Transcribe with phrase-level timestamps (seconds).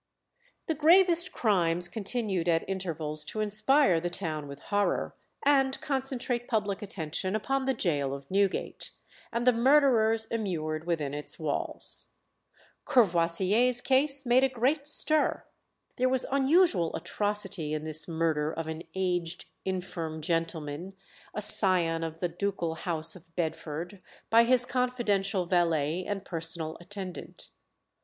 [0.65, 6.81] The gravest crimes continued at intervals to inspire the town with horror, and concentrate public
[6.81, 8.89] attention upon the gaol of Newgate,
[9.31, 12.13] and the murderers immured within its walls.
[12.83, 15.45] Courvoisier's case made a great stir.
[15.97, 20.93] There was unusual atrocity in this murder of an aged, infirm gentleman,
[21.35, 27.49] a scion of the ducal house of Bedford, by his confidential valet and personal attendant.